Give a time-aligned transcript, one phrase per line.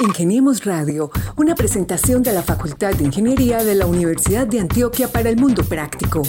[0.00, 5.28] Ingeniemos Radio, una presentación de la Facultad de Ingeniería de la Universidad de Antioquia para
[5.28, 6.22] el Mundo Práctico.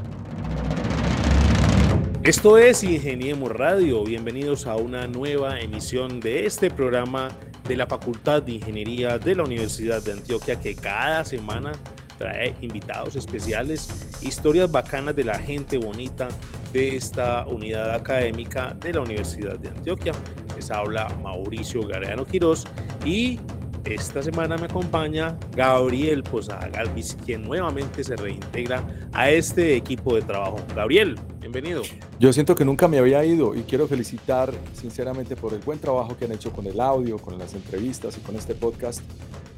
[2.24, 4.04] Esto es Ingeniemos Radio.
[4.04, 7.30] Bienvenidos a una nueva emisión de este programa
[7.68, 11.74] de la Facultad de Ingeniería de la Universidad de Antioquia que cada semana
[12.20, 13.90] trae invitados especiales,
[14.22, 16.28] historias bacanas de la gente bonita
[16.72, 20.12] de esta unidad académica de la Universidad de Antioquia.
[20.56, 22.68] Les habla Mauricio Gareano Quirós
[23.06, 23.40] y
[23.86, 30.22] esta semana me acompaña Gabriel Posada Galvis, quien nuevamente se reintegra a este equipo de
[30.22, 30.58] trabajo.
[30.76, 31.84] Gabriel, bienvenido.
[32.20, 36.16] Yo siento que nunca me había ido y quiero felicitar sinceramente por el buen trabajo
[36.18, 39.02] que han hecho con el audio, con las entrevistas y con este podcast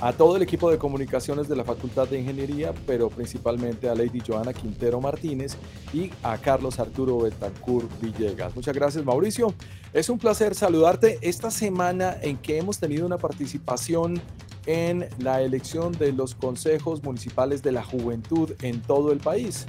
[0.02, 4.20] a todo el equipo de comunicaciones de la Facultad de Ingeniería, pero principalmente a Lady
[4.26, 5.56] Joana Quintero Martínez
[5.94, 8.56] y a Carlos Arturo Betancourt Villegas.
[8.56, 9.54] Muchas gracias, Mauricio.
[9.94, 14.20] Es un placer saludarte esta semana en que hemos tenido una participación
[14.66, 19.68] en la elección de los consejos municipales de la juventud en todo el país.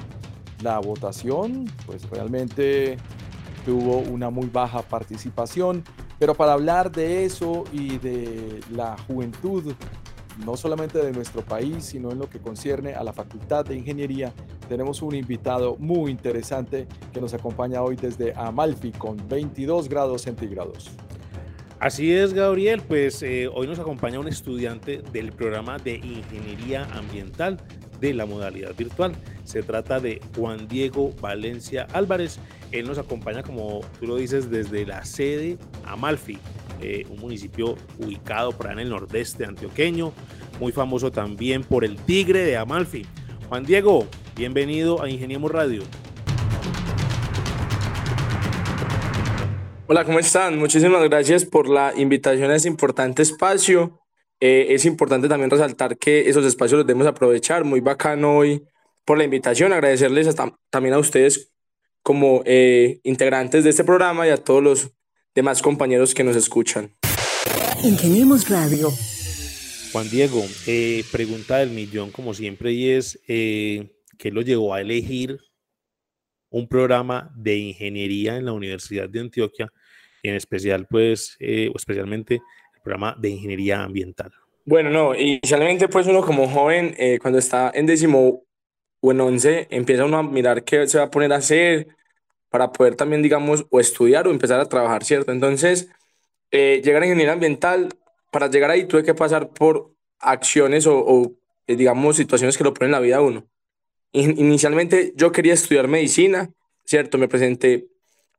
[0.63, 2.97] La votación, pues realmente
[3.65, 5.85] tuvo una muy baja participación,
[6.19, 9.75] pero para hablar de eso y de la juventud
[10.45, 14.33] no solamente de nuestro país, sino en lo que concierne a la Facultad de Ingeniería,
[14.69, 20.91] tenemos un invitado muy interesante que nos acompaña hoy desde Amalfi con 22 grados centígrados.
[21.79, 27.59] Así es, Gabriel, pues eh, hoy nos acompaña un estudiante del programa de Ingeniería Ambiental
[28.03, 29.15] de la modalidad virtual.
[29.45, 32.39] Se trata de Juan Diego Valencia Álvarez.
[32.73, 36.39] Él nos acompaña, como tú lo dices, desde la sede Amalfi
[36.83, 40.13] eh, un municipio ubicado por en el nordeste antioqueño,
[40.59, 43.07] muy famoso también por el Tigre de Amalfi.
[43.49, 45.83] Juan Diego, bienvenido a Ingeniemos Radio.
[49.87, 50.59] Hola, ¿cómo están?
[50.59, 54.02] Muchísimas gracias por la invitación a este importante espacio.
[54.45, 57.63] Eh, es importante también resaltar que esos espacios los debemos aprovechar.
[57.63, 58.65] Muy bacano hoy
[59.05, 59.73] por la invitación.
[59.73, 60.35] Agradecerles
[60.69, 61.53] también a ustedes
[62.03, 64.91] como eh, integrantes de este programa y a todos los
[65.33, 66.93] demás compañeros que nos escuchan.
[67.85, 68.91] Ingeniemos Radio.
[69.93, 74.81] Juan Diego, eh, pregunta del millón como siempre y es, eh, ¿qué lo llevó a
[74.81, 75.39] elegir
[76.51, 79.73] un programa de ingeniería en la Universidad de Antioquia,
[80.21, 82.41] y en especial, pues, eh, o especialmente
[82.83, 84.33] programa de ingeniería ambiental?
[84.65, 88.45] Bueno, no, inicialmente pues uno como joven, cuando está en décimo
[89.01, 91.89] o en once, empieza uno a mirar qué se va a poner a hacer,
[92.53, 95.33] para poder también, digamos, o estudiar o empezar a trabajar, ¿cierto?
[95.33, 95.89] Entonces,
[96.51, 97.89] eh, llegar a ingeniería ambiental,
[98.31, 101.35] para llegar ahí tuve que pasar por acciones o,
[101.67, 103.49] eh, digamos, situaciones que lo ponen en la vida a uno.
[104.13, 106.51] inicialmente yo quería estudiar medicina,
[106.85, 107.17] ¿cierto?
[107.17, 107.89] Me presenté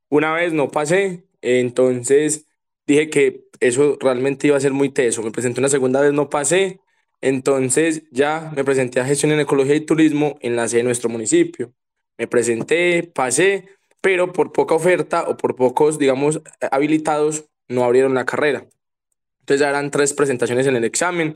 [0.09, 2.45] una vez, no pasé, entonces
[2.87, 5.23] dije que eso realmente iba a ser muy teso.
[5.23, 6.81] Me presenté una segunda vez, no pasé,
[7.21, 11.09] entonces ya me presenté a gestión en ecología y turismo en la sede de nuestro
[11.09, 11.73] municipio.
[12.17, 13.67] Me presenté, pasé,
[14.01, 18.67] pero por poca oferta o por pocos, digamos, habilitados, no abrieron la carrera.
[19.39, 21.33] Entonces ya eran tres presentaciones en el examen.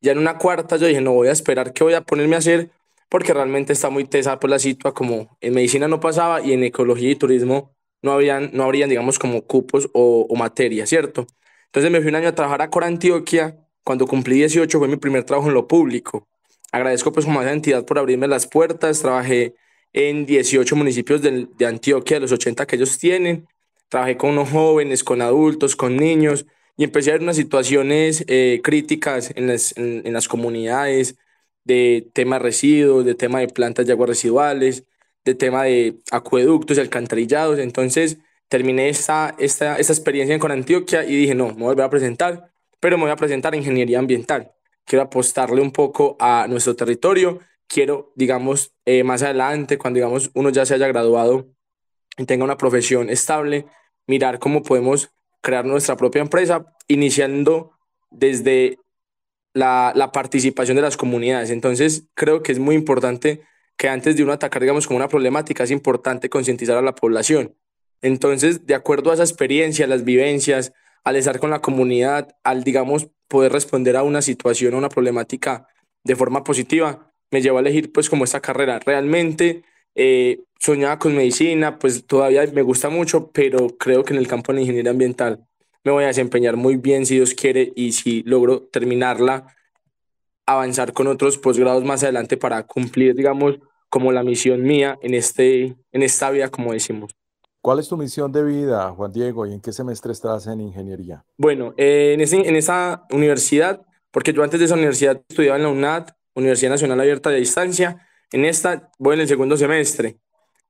[0.00, 2.38] Ya en una cuarta yo dije, no voy a esperar qué voy a ponerme a
[2.38, 2.70] hacer
[3.08, 6.64] porque realmente está muy tesa por la situación, como en medicina no pasaba y en
[6.64, 11.26] ecología y turismo no habrían, no habrían digamos, como cupos o, o materia, ¿cierto?
[11.66, 13.58] Entonces me fui un año a trabajar a Cora Antioquia.
[13.84, 16.28] Cuando cumplí 18 fue mi primer trabajo en lo público.
[16.70, 19.00] Agradezco pues como a esa entidad por abrirme las puertas.
[19.00, 19.54] Trabajé
[19.92, 23.46] en 18 municipios de, de Antioquia, de los 80 que ellos tienen.
[23.88, 26.46] Trabajé con unos jóvenes, con adultos, con niños
[26.76, 31.16] y empecé a ver unas situaciones eh, críticas en las, en, las comunidades
[31.64, 34.84] de tema de residuos, de tema de plantas de aguas residuales,
[35.24, 37.58] de tema de acueductos y alcantarillados.
[37.58, 38.18] Entonces
[38.48, 42.50] terminé esta, esta, esta experiencia con Antioquia y dije, no, me voy a presentar,
[42.80, 44.52] pero me voy a presentar en ingeniería ambiental.
[44.84, 47.40] Quiero apostarle un poco a nuestro territorio
[47.72, 51.48] quiero, digamos, eh, más adelante, cuando digamos uno ya se haya graduado
[52.18, 53.66] y tenga una profesión estable,
[54.06, 55.10] mirar cómo podemos
[55.40, 57.72] crear nuestra propia empresa, iniciando
[58.10, 58.78] desde
[59.54, 61.50] la, la, participación de las comunidades.
[61.50, 63.42] Entonces, creo que es muy importante
[63.82, 67.56] que antes de uno atacar, digamos, como una problemática, es importante concientizar a la población.
[68.00, 73.08] Entonces, de acuerdo a esa experiencia, las vivencias, al estar con la comunidad, al, digamos,
[73.26, 75.66] poder responder a una situación, a una problemática
[76.04, 78.78] de forma positiva, me llevó a elegir pues como esta carrera.
[78.78, 79.64] Realmente
[79.96, 84.52] eh, soñaba con medicina, pues todavía me gusta mucho, pero creo que en el campo
[84.52, 85.44] de la ingeniería ambiental
[85.82, 89.56] me voy a desempeñar muy bien si Dios quiere y si logro terminarla
[90.46, 93.58] avanzar con otros posgrados más adelante para cumplir, digamos,
[93.92, 97.14] como la misión mía en, este, en esta vida, como decimos.
[97.60, 101.26] ¿Cuál es tu misión de vida, Juan Diego, y en qué semestre estás en ingeniería?
[101.36, 105.64] Bueno, eh, en, ese, en esa universidad, porque yo antes de esa universidad estudiaba en
[105.64, 110.16] la UNAD, Universidad Nacional Abierta de Distancia, en esta voy en el segundo semestre.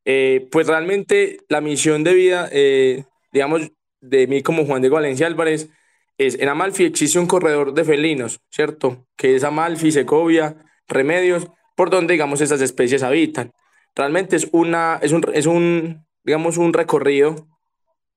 [0.04, 3.70] Eh, pues realmente la misión de vida, eh, digamos,
[4.00, 5.70] de mí como Juan Diego Valencia Álvarez,
[6.18, 9.06] es en Amalfi existe un corredor de felinos, ¿cierto?
[9.16, 10.56] Que es Amalfi, Segovia,
[10.88, 11.46] Remedios,
[11.76, 13.52] por donde, digamos, esas especies habitan.
[13.94, 17.46] Realmente es, una, es, un, es un digamos, un recorrido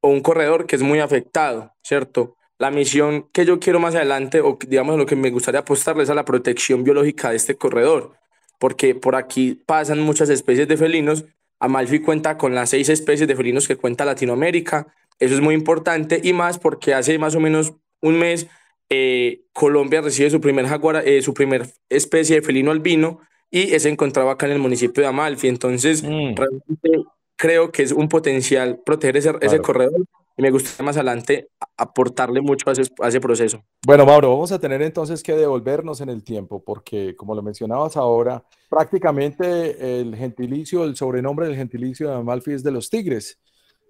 [0.02, 2.38] o un corredor que es muy afectado, ¿cierto?
[2.58, 6.10] La misión que yo quiero más adelante, o digamos lo que me gustaría apostarle es
[6.10, 8.14] a la protección biológica de este corredor,
[8.60, 11.26] porque por aquí pasan muchas especies de felinos.
[11.60, 14.88] Amalfi cuenta con las seis especies de felinos que cuenta Latinoamérica.
[15.20, 18.48] Eso es muy importante y más porque hace más o menos un mes
[18.90, 23.22] eh, Colombia recibe su primer jaguar, eh, su primer especie de felino albino
[23.56, 25.48] y se encontraba acá en el municipio de Amalfi.
[25.48, 26.36] Entonces, mm.
[26.36, 30.06] realmente creo que es un potencial proteger ese, ese corredor
[30.38, 33.64] y me gustaría más adelante aportarle mucho a ese, a ese, proceso.
[33.86, 37.96] Bueno, Mauro, vamos a tener entonces que devolvernos en el tiempo, porque como lo mencionabas
[37.96, 43.40] ahora, prácticamente el gentilicio, el sobrenombre del gentilicio de Amalfi es de los tigres,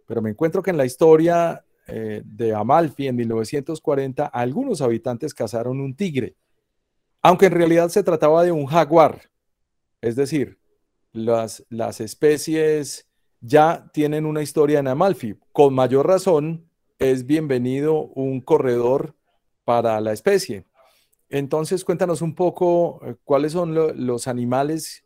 [0.06, 5.82] pero me encuentro que en la historia eh, de Amalfi en 1940 algunos habitantes cazaron
[5.82, 6.36] un tigre,
[7.24, 9.22] aunque en realidad se trataba de un jaguar,
[10.06, 10.60] es decir,
[11.14, 13.08] las, las especies
[13.42, 15.36] ya tienen una historia en Amalfi.
[15.52, 16.70] Con mayor razón,
[17.00, 19.16] es bienvenido un corredor
[19.64, 20.64] para la especie.
[21.28, 23.74] Entonces, cuéntanos un poco eh, cuáles son
[24.06, 25.04] los animales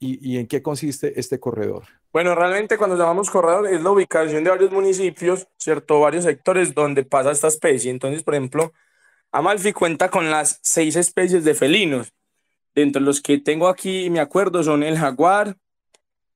[0.00, 1.84] y, en qué consiste este corredor.
[2.12, 6.00] Bueno, realmente cuando llamamos corredor es la ubicación de varios municipios, ¿cierto?
[6.00, 7.92] Varios sectores donde pasa esta especie.
[7.92, 8.72] Entonces, por ejemplo,
[9.30, 12.12] Amalfi cuenta con las seis especies de felinos.
[12.74, 15.56] Dentro de los que tengo aquí, me acuerdo, son el jaguar,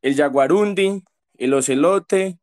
[0.03, 1.03] el jaguarundi,
[1.39, 2.39] el ocelote,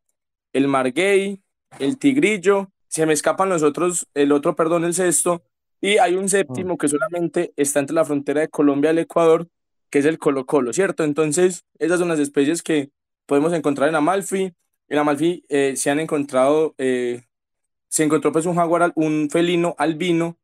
[0.52, 1.42] el margay,
[1.80, 5.44] el tigrillo, se me escapan los otros, el otro, perdón, el sexto,
[5.82, 6.78] y hay un séptimo mm.
[6.78, 9.48] que solamente está entre la frontera de Colombia y el Ecuador,
[9.90, 11.04] que es el colo colo, ¿cierto?
[11.04, 12.90] Entonces, esas son las especies que
[13.26, 14.54] podemos encontrar en Amalfi.
[14.88, 17.24] En Amalfi eh, se han encontrado, eh,
[17.90, 20.38] se encontró pues un jaguar, un felino albino,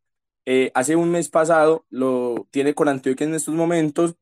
[0.52, 4.16] eh, hace un mes pasado, lo tiene con Antioquia en estos momentos,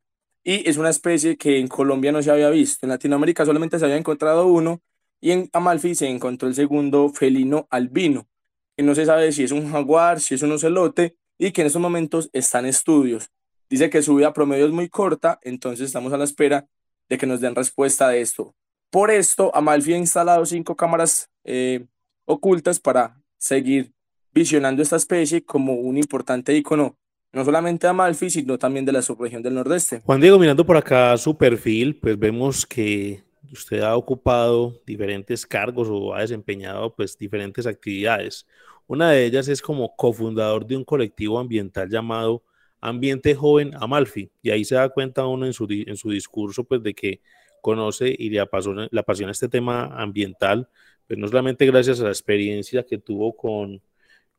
[0.44, 2.86] y es una especie que en Colombia no se había visto.
[2.86, 4.82] En Latinoamérica solamente se había encontrado uno
[5.22, 8.28] y en Amalfi se encontró el segundo felino albino,
[8.76, 11.68] que no se sabe si es un jaguar, si es un ocelote y que en
[11.68, 13.30] estos momentos están en estudios.
[13.70, 16.68] Dice que su vida promedio es muy corta, entonces estamos a la espera
[17.08, 18.54] de que nos den respuesta de esto.
[18.90, 21.86] Por esto, Amalfi ha instalado cinco cámaras eh,
[22.26, 23.94] ocultas para seguir
[24.38, 26.96] visionando esta especie como un importante icono
[27.34, 30.02] no solamente de Amalfi, sino también de la subregión del Nordeste.
[30.02, 35.88] Juan Diego, mirando por acá su perfil, pues vemos que usted ha ocupado diferentes cargos
[35.90, 38.48] o ha desempeñado pues diferentes actividades.
[38.88, 42.44] Una de ellas es como cofundador de un colectivo ambiental llamado
[42.80, 46.82] Ambiente Joven Amalfi, y ahí se da cuenta uno en su, en su discurso pues
[46.84, 47.22] de que
[47.62, 50.70] conoce y le apasiona, le apasiona este tema ambiental,
[51.08, 53.82] pues no solamente gracias a la experiencia que tuvo con,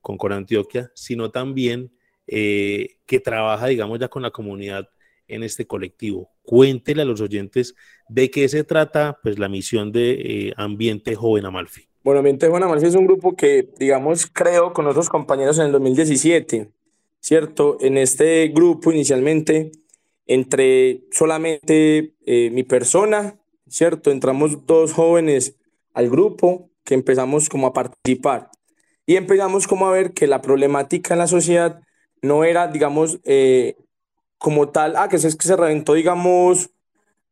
[0.01, 1.93] con, con Antioquia, sino también
[2.27, 4.89] eh, que trabaja, digamos, ya con la comunidad
[5.29, 6.31] en este colectivo.
[6.43, 7.75] Cuéntele a los oyentes
[8.09, 11.89] de qué se trata, pues, la misión de eh, Ambiente Joven Amalfi.
[12.05, 15.73] Bueno, Ambiente Joven Amalfi es un grupo que, digamos, creo con otros compañeros en el
[15.73, 16.71] 2017,
[17.21, 17.79] ¿cierto?
[17.81, 19.73] En este grupo inicialmente
[20.27, 23.39] entre solamente eh, mi persona,
[23.69, 24.11] ¿cierto?
[24.11, 25.57] Entramos dos jóvenes
[25.95, 28.51] al grupo que empezamos como a participar
[29.09, 31.81] y empezamos como a ver que la problemática en la sociedad
[32.21, 33.75] no era, digamos, eh,
[34.37, 36.69] como tal, ah, que es que se reventó, digamos,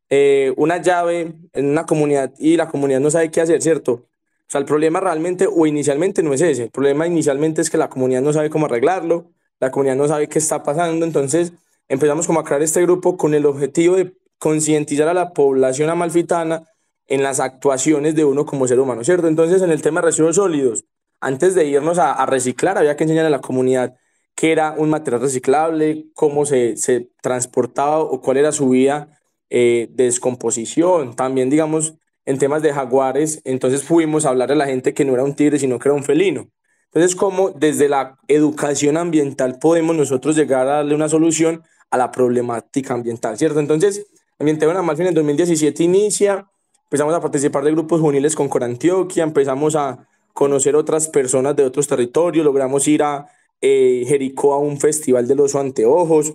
[0.09, 3.93] eh, una llave en una comunidad y la comunidad no sabe qué hacer, ¿cierto?
[3.93, 7.77] O sea, el problema realmente o inicialmente no es ese, el problema inicialmente es que
[7.77, 9.27] la comunidad no sabe cómo arreglarlo,
[9.61, 11.53] la comunidad no sabe qué está pasando, entonces
[11.89, 16.65] empezamos como a crear este grupo con el objetivo de concientizar a la población amalfitana
[17.07, 19.29] en las actuaciones de uno como ser humano, ¿cierto?
[19.29, 20.87] Entonces, en el tema de residuos sólidos,
[21.21, 23.97] antes de irnos a, a reciclar, había que enseñar a la comunidad
[24.37, 29.09] qué era un material reciclable, cómo se, se transportaba o cuál era su vía
[29.51, 31.17] eh, de descomposición.
[31.17, 31.95] También, digamos,
[32.27, 35.35] en temas de jaguares, entonces fuimos a hablar a la gente que no era un
[35.35, 36.49] tigre, sino que era un felino.
[36.87, 42.11] Entonces, cómo desde la educación ambiental podemos nosotros llegar a darle una solución a la
[42.11, 43.61] problemática ambiental, ¿cierto?
[43.61, 44.07] Entonces,
[44.39, 46.47] Ambiente Buena Amalfi en el 2017 inicia,
[46.85, 50.07] empezamos a participar de grupos juveniles con Corantioquia, empezamos a
[50.37, 53.27] conocer otras personas de otros territorios, logramos ir a
[53.63, 56.35] eh, Jericó a un festival de los anteojos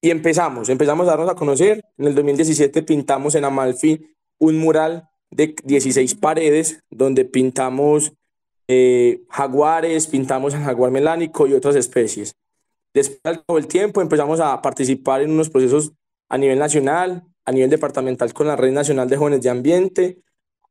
[0.00, 1.84] y empezamos, empezamos a darnos a conocer.
[1.98, 8.12] En el 2017 pintamos en Amalfi un mural de 16 paredes donde pintamos
[8.68, 12.36] eh, jaguares, pintamos al jaguar melánico y otras especies.
[12.94, 15.92] Después, del tiempo, empezamos a participar en unos procesos
[16.28, 20.18] a nivel nacional, a nivel departamental con la Red Nacional de Jóvenes de Ambiente.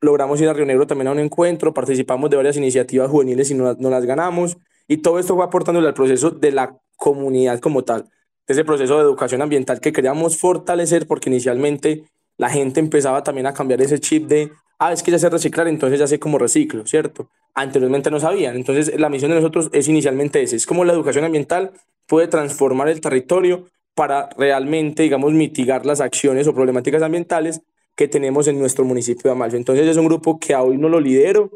[0.02, 3.56] Logramos ir a Río Negro también a un encuentro, participamos de varias iniciativas juveniles y
[3.56, 4.58] no, no las ganamos.
[4.88, 8.96] Y todo esto fue aportándole al proceso de la comunidad como tal, de ese proceso
[8.96, 12.06] de educación ambiental que queríamos fortalecer porque inicialmente
[12.38, 15.68] la gente empezaba también a cambiar ese chip de, ah, es que ya sé reciclar,
[15.68, 17.30] entonces ya sé cómo reciclo, ¿cierto?
[17.54, 18.56] Anteriormente no sabían.
[18.56, 21.72] Entonces la misión de nosotros es inicialmente ese, es como la educación ambiental
[22.08, 27.62] puede transformar el territorio para realmente, digamos, mitigar las acciones o problemáticas ambientales
[27.96, 29.58] que tenemos en nuestro municipio de Amalfi.
[29.58, 31.50] Entonces es un grupo que hoy no lo lidero,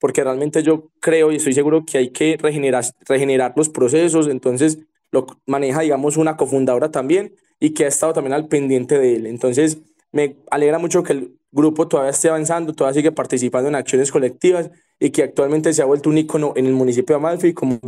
[0.00, 4.78] porque realmente yo creo y estoy seguro que hay que regenerar, regenerar los procesos, entonces
[5.10, 9.26] lo maneja, digamos, una cofundadora también y que ha estado también al pendiente de él.
[9.26, 9.78] Entonces
[10.12, 14.70] me alegra mucho que el grupo todavía esté avanzando, todavía sigue participando en acciones colectivas
[14.98, 17.78] y que actualmente se ha vuelto un ícono en el municipio de Amalfi como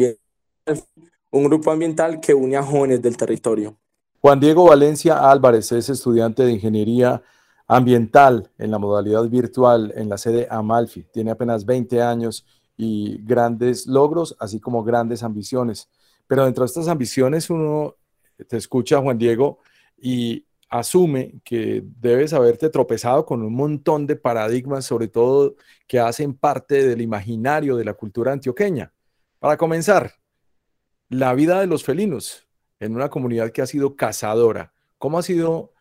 [1.33, 3.77] un grupo ambiental que une a jóvenes del territorio.
[4.21, 7.23] Juan Diego Valencia Álvarez es estudiante de Ingeniería
[7.69, 11.03] Ambiental en la modalidad virtual en la sede Amalfi.
[11.13, 12.47] Tiene apenas 20 años
[12.77, 15.89] y grandes logros, así como grandes ambiciones.
[16.27, 17.97] Pero dentro de estas ambiciones uno
[18.49, 19.59] te escucha, Juan Diego,
[19.97, 25.57] y asume que debes haberte tropezado con un montón de paradigmas, sobre todo
[25.87, 28.93] que hacen parte del imaginario de la cultura antioqueña.
[29.39, 30.13] Para comenzar,
[31.09, 32.47] la vida de los felinos
[32.81, 34.73] en una comunidad que ha sido cazadora.
[34.99, 35.73] ¿Cómo ha sido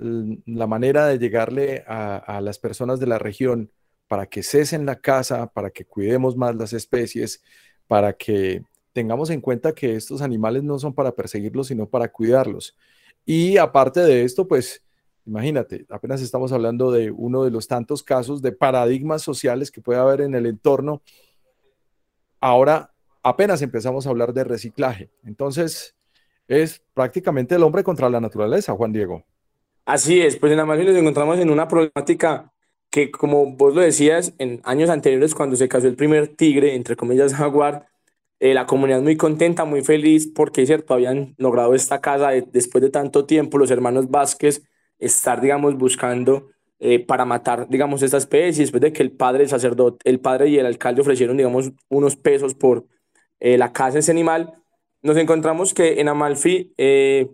[0.00, 3.70] la manera de llegarle a, las personas de la región
[4.08, 7.42] para que cesen la caza, para que cuidemos más las especies,
[7.86, 12.76] para que tengamos en cuenta que estos animales no son para perseguirlos, sino para cuidarlos?
[13.24, 14.82] Y aparte de esto, pues
[15.26, 20.00] imagínate, apenas estamos hablando de uno de los tantos casos de paradigmas sociales que puede
[20.00, 21.02] haber en el entorno.
[22.40, 22.92] Ahora
[23.22, 25.10] apenas empezamos a hablar de reciclaje.
[25.24, 25.94] Entonces,
[26.48, 29.24] es prácticamente el hombre contra la naturaleza, Juan Diego.
[29.84, 32.52] Así es, pues en Amalfi nos encontramos en una problemática
[32.90, 36.96] que, como vos lo decías, en años anteriores, cuando se casó el primer tigre, entre
[36.96, 37.86] comillas, jaguar,
[38.40, 42.82] eh, la comunidad muy contenta, muy feliz, porque es cierto, habían logrado esta casa después
[42.82, 44.62] de tanto tiempo, los hermanos Vázquez,
[44.98, 50.08] estar, digamos, buscando eh, para matar, digamos, esta especie, después de que el padre, sacerdote,
[50.08, 52.86] el padre y el alcalde ofrecieron, digamos, unos pesos por
[53.40, 54.54] eh, la caza de ese animal,
[55.02, 57.30] nos encontramos que en Amalfi eh,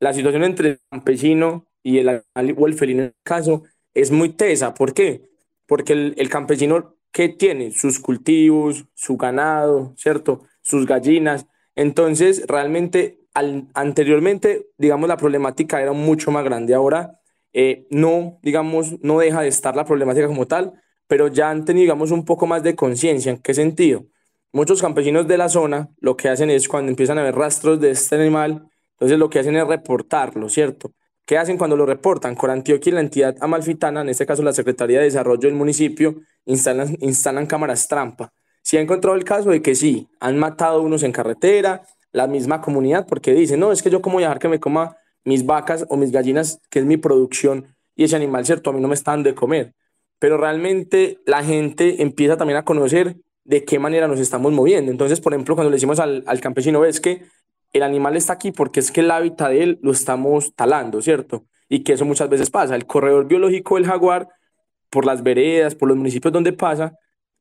[0.00, 2.22] la situación entre el campesino y el
[2.56, 4.74] o el felino en el caso es muy tesa.
[4.74, 5.30] ¿Por qué?
[5.66, 10.42] Porque el, el campesino que tiene sus cultivos, su ganado, ¿cierto?
[10.62, 11.46] Sus gallinas.
[11.74, 16.74] Entonces, realmente, al, anteriormente, digamos, la problemática era mucho más grande.
[16.74, 17.20] Ahora,
[17.54, 20.74] eh, no, digamos, no deja de estar la problemática como tal,
[21.06, 23.32] pero ya han tenido, digamos, un poco más de conciencia.
[23.32, 24.04] ¿En qué sentido?
[24.52, 27.92] Muchos campesinos de la zona lo que hacen es cuando empiezan a ver rastros de
[27.92, 30.92] este animal, entonces lo que hacen es reportarlo, ¿cierto?
[31.26, 32.34] ¿Qué hacen cuando lo reportan?
[32.34, 36.14] Con Antioquia y la entidad amalfitana, en este caso la Secretaría de Desarrollo del municipio,
[36.46, 38.32] instalan, instalan cámaras trampa.
[38.62, 42.62] Si ha encontrado el caso de que sí, han matado unos en carretera, la misma
[42.62, 45.96] comunidad, porque dicen, no, es que yo como dejar que me coma mis vacas o
[45.96, 48.70] mis gallinas, que es mi producción, y ese animal, ¿cierto?
[48.70, 49.74] A mí no me están de comer.
[50.18, 54.90] Pero realmente la gente empieza también a conocer de qué manera nos estamos moviendo.
[54.90, 57.26] Entonces, por ejemplo, cuando le decimos al, al campesino, ves que
[57.76, 61.44] el animal está aquí porque es que el hábitat de él lo estamos talando, ¿cierto?
[61.68, 62.74] Y que eso muchas veces pasa.
[62.74, 64.28] El corredor biológico del jaguar,
[64.90, 66.96] por las veredas, por los municipios donde pasa,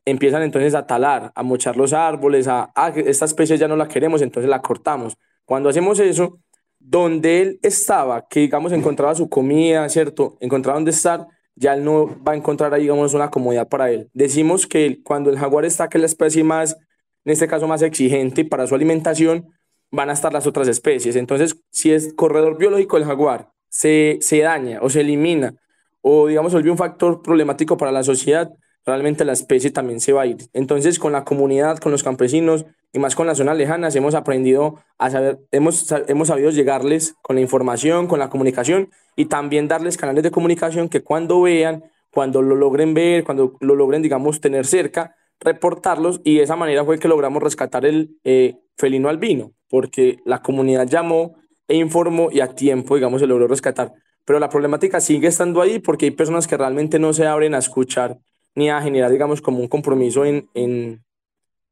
[0.05, 3.87] empiezan entonces a talar, a mochar los árboles, a, ah, esta especie ya no la
[3.87, 5.17] queremos, entonces la cortamos.
[5.45, 6.39] Cuando hacemos eso,
[6.79, 10.37] donde él estaba, que digamos encontraba su comida, ¿cierto?
[10.39, 14.09] Encontraba dónde estar, ya él no va a encontrar ahí, digamos, una comodidad para él.
[14.13, 16.77] Decimos que cuando el jaguar está, que es la especie más,
[17.23, 19.54] en este caso, más exigente para su alimentación,
[19.95, 21.15] van a estar las otras especies.
[21.15, 25.55] Entonces, si es corredor biológico del jaguar, se, se daña o se elimina,
[26.01, 28.51] o digamos, vuelve un factor problemático para la sociedad,
[28.85, 30.37] realmente la especie también se va a ir.
[30.53, 34.79] Entonces, con la comunidad, con los campesinos y más con las zonas lejanas, hemos aprendido
[34.97, 39.97] a saber, hemos, hemos sabido llegarles con la información, con la comunicación y también darles
[39.97, 44.65] canales de comunicación que cuando vean, cuando lo logren ver, cuando lo logren, digamos, tener
[44.65, 50.19] cerca, reportarlos y de esa manera fue que logramos rescatar el eh, felino albino, porque
[50.23, 51.35] la comunidad llamó
[51.67, 53.91] e informó y a tiempo, digamos, se logró rescatar.
[54.23, 57.57] Pero la problemática sigue estando ahí porque hay personas que realmente no se abren a
[57.57, 58.17] escuchar
[58.55, 61.03] ni a generar, digamos, como un compromiso en, en,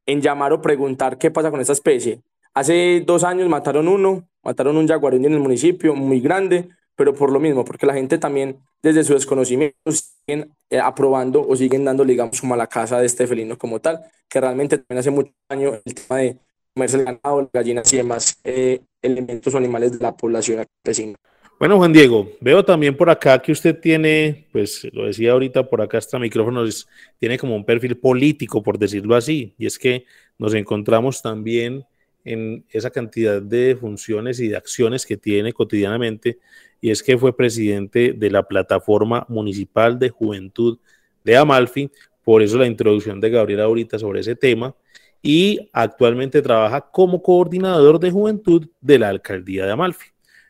[0.06, 2.20] en llamar o preguntar qué pasa con esta especie.
[2.54, 6.68] Hace dos años mataron uno mataron un jaguarín en el municipio muy grande,
[6.98, 11.56] pero por lo mismo, porque la gente también desde su desconocimiento siguen eh, aprobando o
[11.56, 15.00] siguen dando, digamos, como a la casa de este felino como tal, que realmente también
[15.00, 16.38] hace mucho daño el tema de
[16.74, 21.16] comerse el ganado, las gallinas y demás eh, elementos o animales de la población vecina.
[21.60, 25.82] Bueno, Juan Diego, veo también por acá que usted tiene, pues lo decía ahorita por
[25.82, 26.88] acá hasta micrófonos,
[27.20, 30.06] tiene como un perfil político, por decirlo así, y es que
[30.38, 31.86] nos encontramos también
[32.26, 36.40] en esa cantidad de funciones y de acciones que tiene cotidianamente,
[36.82, 40.80] y es que fue presidente de la Plataforma Municipal de Juventud
[41.24, 41.90] de Amalfi,
[42.26, 44.76] por eso la introducción de Gabriel ahorita sobre ese tema,
[45.24, 50.08] y actualmente trabaja como coordinador de juventud de la Alcaldía de Amalfi.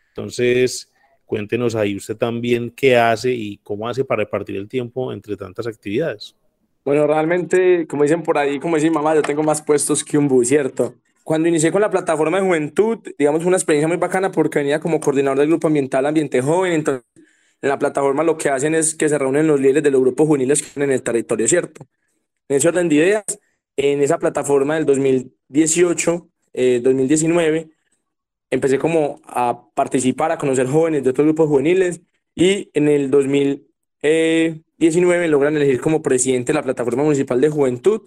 [0.10, 0.92] Entonces,
[1.26, 5.68] cuéntenos ahí usted también qué hace y cómo hace para repartir el tiempo entre tantas
[5.68, 6.36] actividades.
[6.84, 10.28] Bueno, realmente, como dicen por ahí, como dice mamá, yo tengo más puestos que un
[10.28, 10.96] bus, ¿cierto?
[11.24, 14.80] Cuando inicié con la plataforma de juventud, digamos, fue una experiencia muy bacana porque venía
[14.80, 16.74] como coordinador del grupo ambiental Ambiente Joven.
[16.74, 17.06] Entonces,
[17.62, 20.28] en la plataforma lo que hacen es que se reúnen los líderes de los grupos
[20.28, 21.86] juveniles en el territorio, ¿cierto?
[22.50, 23.24] En ese orden de ideas,
[23.76, 26.30] en esa plataforma del 2018,
[26.82, 27.70] 2019, eh,
[28.52, 32.02] empecé como a participar, a conocer jóvenes de otros grupos juveniles
[32.36, 38.02] y en el 2019 logran elegir como presidente de la plataforma municipal de juventud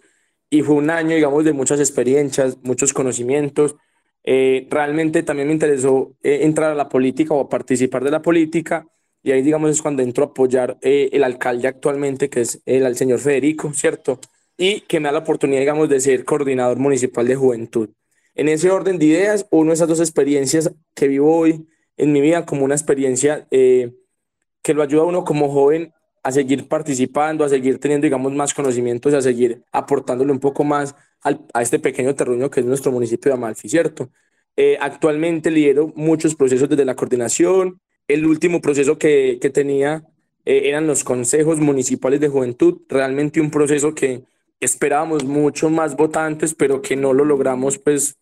[0.50, 3.76] y fue un año, digamos, de muchas experiencias, muchos conocimientos.
[4.24, 8.22] Eh, realmente también me interesó eh, entrar a la política o a participar de la
[8.22, 8.86] política
[9.22, 12.84] y ahí, digamos, es cuando entro a apoyar eh, el alcalde actualmente, que es el,
[12.86, 14.20] el señor Federico, ¿cierto?
[14.56, 17.90] Y que me da la oportunidad, digamos, de ser coordinador municipal de juventud.
[18.34, 22.20] En ese orden de ideas, uno de esas dos experiencias que vivo hoy en mi
[22.20, 27.48] vida como una experiencia que lo ayuda a uno como joven a seguir participando, a
[27.48, 32.50] seguir teniendo, digamos, más conocimientos, a seguir aportándole un poco más a este pequeño terruño
[32.50, 34.10] que es nuestro municipio de Amalfi, ¿cierto?
[34.56, 37.80] Eh, actualmente lidero muchos procesos desde la coordinación.
[38.08, 40.04] El último proceso que, que tenía
[40.44, 44.24] eh, eran los consejos municipales de juventud, realmente un proceso que
[44.60, 48.18] esperábamos mucho más votantes, pero que no lo logramos pues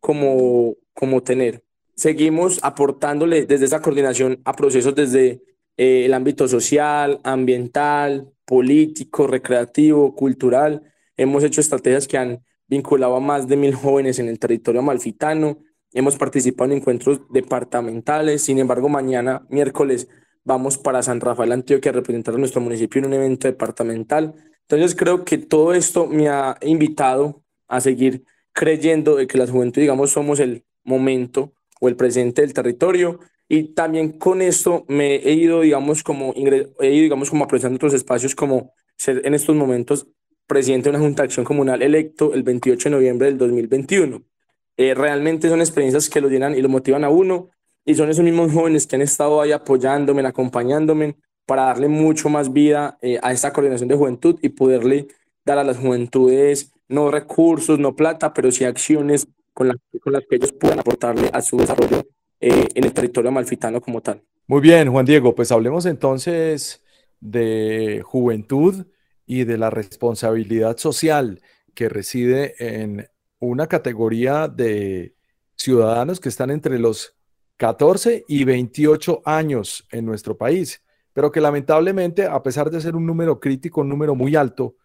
[0.00, 1.64] como, como tener.
[1.94, 5.42] Seguimos aportándole desde esa coordinación a procesos desde
[5.76, 10.82] eh, el ámbito social, ambiental, político, recreativo, cultural.
[11.16, 15.58] Hemos hecho estrategias que han vinculado a más de mil jóvenes en el territorio amalfitano.
[15.92, 18.42] Hemos participado en encuentros departamentales.
[18.42, 20.08] Sin embargo, mañana, miércoles,
[20.44, 24.34] vamos para San Rafael, Antioquia, a representar a nuestro municipio en un evento departamental.
[24.76, 29.80] Entonces, creo que todo esto me ha invitado a seguir creyendo de que la juventud,
[29.80, 35.32] digamos, somos el momento o el presente del territorio y también con esto me he
[35.34, 40.06] ido, digamos, como, he ido, digamos, como aprovechando otros espacios como ser en estos momentos
[40.46, 44.22] presidente de una Junta de Acción Comunal electo el 28 de noviembre del 2021.
[44.78, 47.50] Eh, realmente son experiencias que lo llenan y lo motivan a uno
[47.84, 52.52] y son esos mismos jóvenes que han estado ahí apoyándome, acompañándome para darle mucho más
[52.52, 55.08] vida eh, a esta coordinación de juventud y poderle
[55.44, 59.76] dar a las juventudes no recursos, no plata, pero sí acciones con, las
[60.28, 62.06] que ellos puedan aportarle a su desarrollo
[62.40, 64.22] eh, en el territorio amalfitano como tal.
[64.46, 66.82] Muy bien, Juan Diego, pues hablemos entonces
[67.20, 68.86] de juventud
[69.26, 71.40] y de la responsabilidad social
[71.74, 73.06] que reside en
[73.38, 75.14] una categoría de
[75.56, 77.14] ciudadanos que están entre los
[77.56, 83.06] 14 y 28 años en nuestro país, pero que lamentablemente, a pesar de ser un
[83.06, 84.76] número crítico, un número muy alto,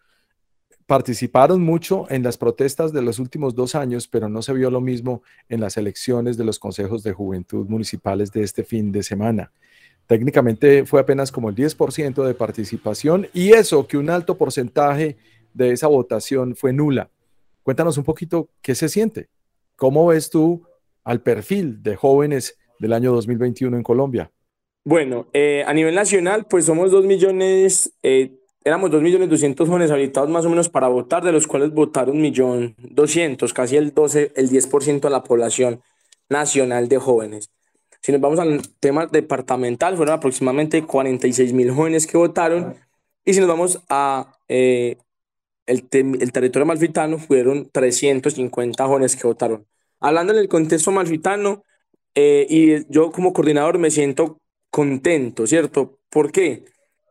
[0.86, 4.80] participaron mucho en las protestas de los últimos dos años, pero no se vio lo
[4.80, 9.52] mismo en las elecciones de los consejos de juventud municipales de este fin de semana.
[10.06, 15.18] Técnicamente fue apenas como el 10% de participación y eso que un alto porcentaje
[15.52, 17.10] de esa votación fue nula.
[17.62, 19.28] Cuéntanos un poquito qué se siente.
[19.76, 20.62] ¿Cómo ves tú
[21.04, 24.32] al perfil de jóvenes del año 2021 en Colombia?
[24.88, 30.46] Bueno, eh, a nivel nacional, pues somos dos millones eh, éramos 2.200.000 jóvenes habilitados más
[30.46, 35.10] o menos para votar, de los cuales votaron 1.200.000, casi el 12, el 10% de
[35.10, 35.82] la población
[36.30, 37.50] nacional de jóvenes.
[38.00, 42.74] Si nos vamos al tema departamental, fueron aproximadamente 46.000 jóvenes que votaron.
[43.26, 44.96] Y si nos vamos a eh,
[45.66, 49.66] el, el, territorio malfitano, fueron 350 jóvenes que votaron.
[50.00, 51.62] Hablando en el contexto malfitano,
[52.14, 54.40] eh, y yo como coordinador me siento
[54.78, 55.98] contento, ¿cierto?
[56.08, 56.64] ¿Por qué?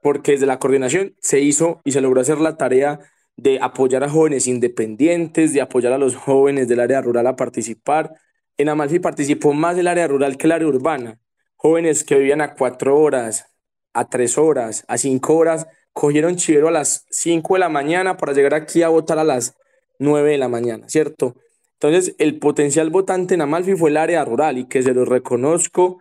[0.07, 3.01] porque desde la coordinación se hizo y se logró hacer la tarea
[3.35, 8.13] de apoyar a jóvenes independientes, de apoyar a los jóvenes del área rural a participar.
[8.57, 11.19] En Amalfi participó más el área rural que el área urbana.
[11.57, 13.47] Jóvenes que vivían a cuatro horas,
[13.93, 18.31] a tres horas, a cinco horas, cogieron chivero a las cinco de la mañana para
[18.31, 19.55] llegar aquí a votar a las
[19.99, 21.35] nueve de la mañana, ¿cierto?
[21.73, 25.99] Entonces, el potencial votante en Amalfi fue el área rural y que se lo reconozco.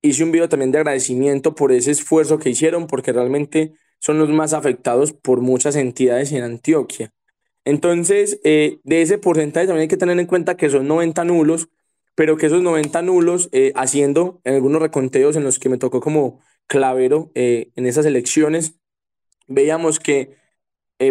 [0.00, 4.28] Hice un video también de agradecimiento por ese esfuerzo que hicieron, porque realmente son los
[4.28, 7.12] más afectados por muchas entidades en Antioquia.
[7.64, 11.68] Entonces, eh, de ese porcentaje también hay que tener en cuenta que son 90 nulos,
[12.14, 16.00] pero que esos 90 nulos, eh, haciendo en algunos reconteos en los que me tocó
[16.00, 18.74] como clavero eh, en esas elecciones,
[19.46, 20.36] veíamos que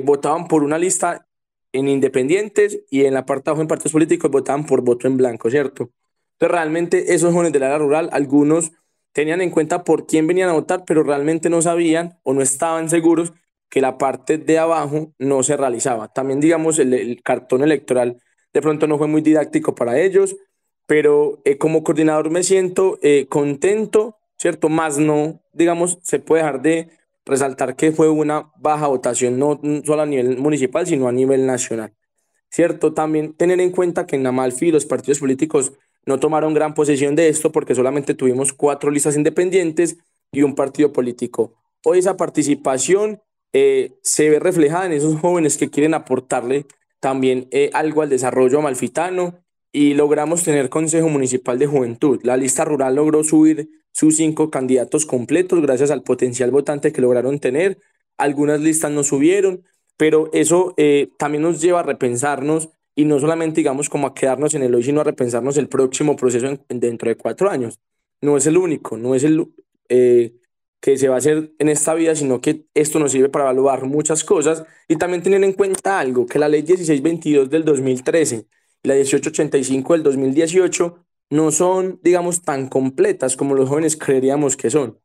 [0.03, 1.27] votaban por una lista
[1.71, 5.49] en independientes y en la parte abajo en partidos políticos votaban por voto en blanco,
[5.49, 5.91] ¿cierto?
[6.37, 8.71] Entonces realmente esos jóvenes del área rural, algunos
[9.11, 12.87] tenían en cuenta por quién venían a votar, pero realmente no sabían o no estaban
[12.89, 13.33] seguros
[13.67, 16.13] que la parte de abajo no se realizaba.
[16.13, 18.21] También, digamos, el, cartón electoral
[18.53, 20.35] de pronto no fue muy didáctico para ellos,
[20.85, 24.69] pero eh, como coordinador me siento eh, contento, ¿cierto?
[24.69, 26.89] Más no, digamos, se puede dejar de
[27.25, 31.91] resaltar que fue una baja votación, no solo a nivel municipal, sino a nivel nacional.
[32.49, 32.93] ¿Cierto?
[32.93, 35.73] También tener en cuenta que en Amalfi los partidos políticos
[36.07, 39.97] no tomaron gran posesión de esto porque solamente tuvimos cuatro listas independientes
[40.31, 41.53] y un partido político.
[41.83, 43.21] Hoy esa participación
[43.53, 46.65] eh, se ve reflejada en esos jóvenes que quieren aportarle
[46.99, 52.19] también eh, algo al desarrollo amalfitano y logramos tener Consejo Municipal de Juventud.
[52.23, 57.39] La lista rural logró subir sus cinco candidatos completos gracias al potencial votante que lograron
[57.39, 57.79] tener.
[58.17, 59.63] Algunas listas no subieron,
[59.97, 64.55] pero eso eh, también nos lleva a repensarnos y no solamente, digamos, como a quedarnos
[64.55, 67.79] en el hoy, sino a repensarnos el próximo proceso dentro de cuatro años.
[68.21, 69.47] No es el único, no es el
[69.87, 70.33] eh,
[70.81, 73.85] que se va a hacer en esta vida, sino que esto nos sirve para evaluar
[73.85, 78.47] muchas cosas y también tener en cuenta algo, que la ley 1622 del 2013
[78.83, 84.99] la 1885 del 2018 no son, digamos, tan completas como los jóvenes creeríamos que son.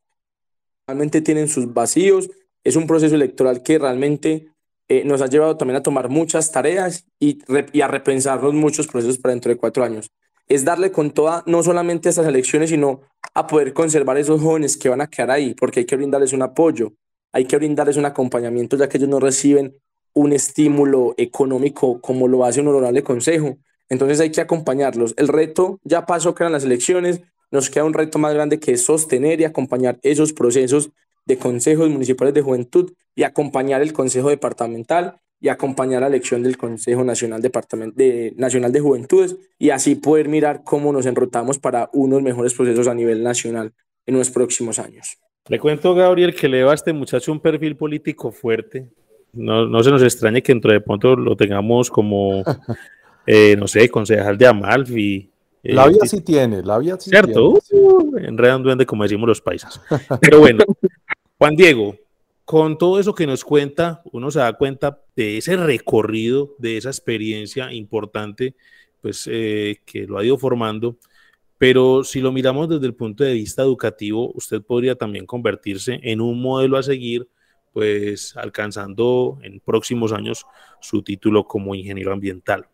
[0.86, 2.30] Realmente tienen sus vacíos,
[2.64, 4.51] es un proceso electoral que realmente
[4.88, 7.38] eh, nos ha llevado también a tomar muchas tareas y,
[7.80, 10.10] a repensarnos muchos procesos para dentro de cuatro años.
[10.48, 13.00] Es darle con toda, no solamente a estas elecciones, sino
[13.34, 16.42] a poder conservar esos jóvenes que van a quedar ahí, porque hay que brindarles un
[16.42, 16.92] apoyo,
[17.32, 19.74] hay que brindarles un acompañamiento, ya que ellos no reciben
[20.14, 23.56] un estímulo económico como lo hace un honorable consejo.
[23.88, 25.14] Entonces hay que acompañarlos.
[25.16, 28.72] El reto ya pasó que eran las elecciones, nos queda un reto más grande que
[28.72, 30.90] es sostener y acompañar esos procesos
[31.26, 36.56] de consejos municipales de juventud y acompañar el consejo departamental y acompañar la elección del
[36.56, 42.22] Consejo Nacional, de, Nacional de Juventudes y así poder mirar cómo nos enrutamos para unos
[42.22, 43.72] mejores procesos a nivel nacional
[44.06, 45.18] en los próximos años.
[45.48, 48.88] Le cuento, Gabriel, que le va a este muchacho un perfil político fuerte,
[49.32, 52.44] no, no se nos extrañe que dentro de pronto lo tengamos como,
[53.26, 55.28] eh, no sé, concejal de Amalfi.
[55.62, 57.58] Eh, la vida sí tiene, la vida sí ¿Cierto?
[57.68, 57.84] Tiene.
[57.84, 59.80] Uh, duende, como decimos los paisas.
[60.20, 60.64] Pero bueno,
[61.38, 61.96] Juan Diego,
[62.44, 66.90] con todo eso que nos cuenta, uno se da cuenta de ese recorrido, de esa
[66.90, 68.54] experiencia importante,
[69.00, 70.96] pues eh, que lo ha ido formando.
[71.58, 76.20] Pero si lo miramos desde el punto de vista educativo, usted podría también convertirse en
[76.20, 77.28] un modelo a seguir
[77.72, 80.44] pues alcanzando en próximos años
[80.80, 82.66] su título como ingeniero ambiental.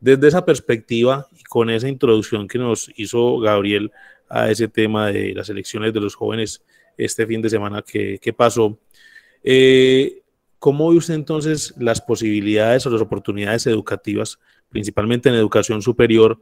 [0.00, 3.92] Desde esa perspectiva y con esa introducción que nos hizo Gabriel
[4.28, 6.64] a ese tema de las elecciones de los jóvenes
[6.96, 8.78] este fin de semana que, pasó,
[9.42, 10.22] eh,
[10.58, 16.38] ¿cómo ve usted entonces las posibilidades o las oportunidades educativas, principalmente en educación superior,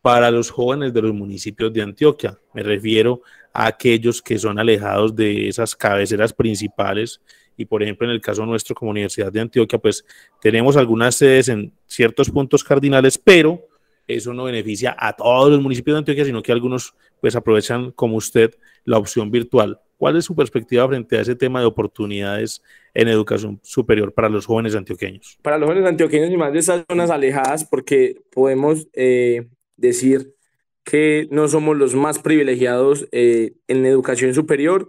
[0.00, 2.38] para los jóvenes de los municipios de Antioquia?
[2.54, 7.20] Me refiero a aquellos que son alejados de esas cabeceras principales
[7.58, 10.04] y por ejemplo en el caso nuestro como Universidad de Antioquia, pues
[10.40, 13.66] tenemos algunas sedes en ciertos puntos cardinales, pero
[14.06, 18.16] eso no beneficia a todos los municipios de Antioquia, sino que algunos pues aprovechan como
[18.16, 19.80] usted la opción virtual.
[19.98, 22.62] ¿Cuál es su perspectiva frente a ese tema de oportunidades
[22.94, 25.38] en educación superior para los jóvenes antioqueños?
[25.42, 30.36] Para los jóvenes antioqueños y más de esas zonas alejadas, porque podemos eh, decir
[30.84, 34.88] que no somos los más privilegiados eh, en educación superior,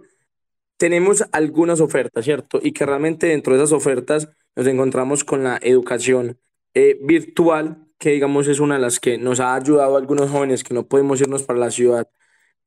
[0.76, 2.60] tenemos algunas ofertas, ¿cierto?
[2.62, 6.38] Y que realmente dentro de esas ofertas nos encontramos con la educación
[6.72, 10.62] eh, virtual, que digamos es una de las que nos ha ayudado a algunos jóvenes
[10.62, 12.08] que no podemos irnos para la ciudad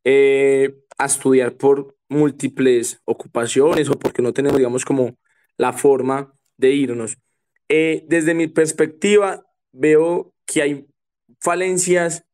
[0.04, 5.18] eh, a estudiar por múltiples ocupaciones o porque no tenemos, digamos, como
[5.58, 7.18] la forma de irnos.
[7.70, 10.88] Eh, desde mi perspectiva, veo que hay
[11.40, 12.26] falencias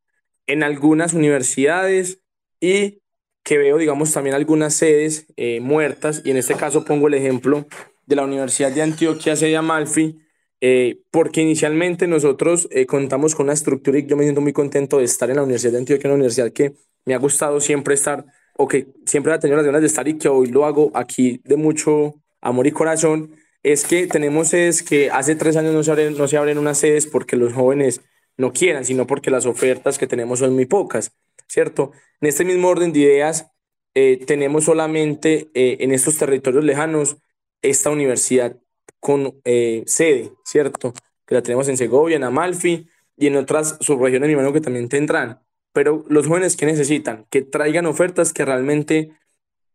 [0.47, 2.21] en algunas universidades
[2.59, 3.01] y
[3.43, 7.65] que veo, digamos, también algunas sedes eh, muertas, y en este caso pongo el ejemplo
[8.05, 10.19] de la Universidad de Antioquia, sede Amalfi,
[10.61, 14.97] eh, porque inicialmente nosotros eh, contamos con una estructura y yo me siento muy contento
[14.97, 16.73] de estar en la Universidad de Antioquia, una universidad que
[17.05, 18.25] me ha gustado siempre estar,
[18.57, 21.41] o que siempre ha tenido las ganas de estar y que hoy lo hago aquí
[21.45, 25.91] de mucho amor y corazón, es que tenemos sedes que hace tres años no se
[25.91, 28.01] abren, no se abren unas sedes porque los jóvenes
[28.37, 31.11] no quieran, sino porque las ofertas que tenemos son muy pocas,
[31.47, 31.91] ¿cierto?
[32.21, 33.51] En este mismo orden de ideas,
[33.95, 37.17] eh, tenemos solamente eh, en estos territorios lejanos
[37.61, 38.57] esta universidad
[38.99, 40.93] con eh, sede, ¿cierto?
[41.25, 44.89] Que la tenemos en Segovia, en Amalfi y en otras subregiones, mi hermano, que también
[44.89, 45.41] tendrán.
[45.73, 49.11] Pero los jóvenes que necesitan, que traigan ofertas que realmente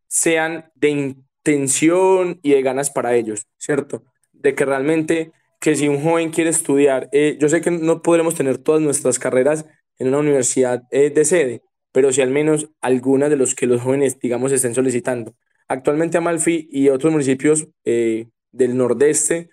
[0.08, 4.04] sean de intención y de ganas para ellos, ¿cierto?
[4.32, 8.58] De que realmente, que si un joven quiere estudiar, yo sé que no podremos tener
[8.58, 9.66] todas nuestras carreras
[9.98, 11.62] en una universidad de sede,
[11.94, 15.36] pero si al menos algunas de los que los jóvenes, digamos, estén solicitando.
[15.68, 19.50] Actualmente Amalfi y otros municipios eh, del nordeste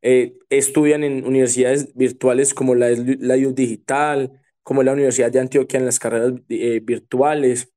[0.00, 5.86] eh, estudian en universidades virtuales como la, la Digital, como la Universidad de Antioquia en
[5.86, 7.72] las carreras eh, virtuales,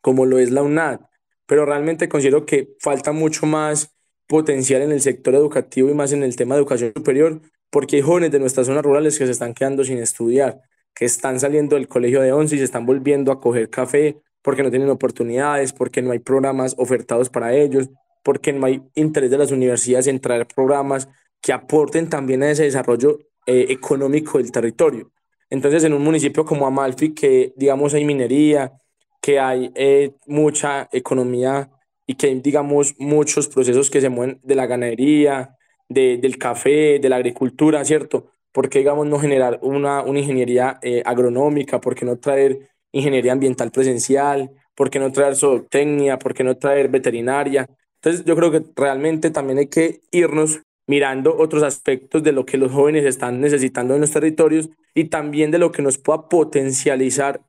[0.00, 1.00] como lo es la UNAD.
[1.46, 3.94] Pero realmente considero que falta mucho más
[4.26, 8.02] potencial en el sector educativo y más en el tema de educación superior, porque hay
[8.02, 10.60] jóvenes de nuestras zonas rurales que se están quedando sin estudiar
[10.96, 14.62] que están saliendo del colegio de once y se están volviendo a coger café porque
[14.62, 17.90] no tienen oportunidades, porque no hay programas ofertados para ellos,
[18.24, 21.08] porque no hay interés de las universidades en traer programas
[21.42, 25.12] que aporten también a ese desarrollo eh, económico del territorio.
[25.50, 28.72] Entonces, en un municipio como Amalfi, que digamos hay minería,
[29.20, 31.70] que hay eh, mucha economía
[32.06, 35.56] y que hay, digamos, muchos procesos que se mueven de la ganadería,
[35.88, 38.26] de, del café, de la agricultura, ¿cierto?
[38.52, 41.80] ¿Por qué, digamos, no generar una, una ingeniería eh, agronómica?
[41.80, 44.50] ¿Por qué no traer ingeniería ambiental presencial?
[44.74, 46.18] ¿Por qué no traer zootecnia?
[46.18, 47.66] ¿Por qué no traer veterinaria?
[47.96, 52.58] Entonces, yo creo que realmente también hay que irnos mirando otros aspectos de lo que
[52.58, 57.42] los jóvenes están necesitando en los territorios y también de lo que nos pueda potencializar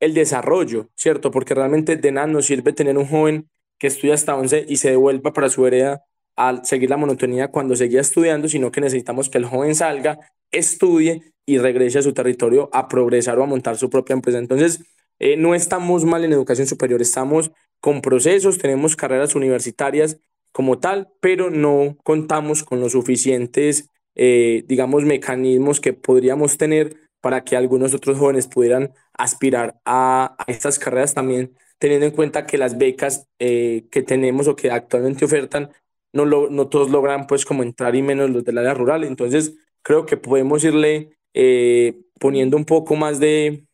[0.00, 1.30] el desarrollo, ¿cierto?
[1.30, 4.90] Porque realmente de nada nos sirve tener un joven que estudia hasta 11 y se
[4.90, 6.04] devuelva para su hereda
[6.36, 10.18] al seguir la monotonía cuando seguía estudiando, sino que necesitamos que el joven salga
[10.50, 14.38] estudie y regrese a su territorio a progresar o a montar su propia empresa.
[14.38, 14.80] Entonces,
[15.18, 20.18] eh, no estamos mal en educación superior, estamos con procesos, tenemos carreras universitarias
[20.54, 27.42] como tal, pero no contamos con los suficientes, eh, digamos, mecanismos que podríamos tener para
[27.42, 32.78] que algunos otros jóvenes pudieran aspirar a, estas carreras también, teniendo en cuenta que las
[32.78, 35.70] becas eh, que tenemos o que actualmente ofertan,
[36.12, 39.02] no, lo, no todos logran pues como entrar y menos los del área rural.
[39.02, 43.66] Entonces, creo que podemos irle eh, poniendo un poco más de,